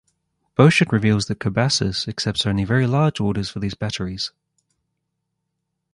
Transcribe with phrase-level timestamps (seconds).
[0.55, 4.31] Boschert reveals that Cobasys accepts only very large orders for these batteries.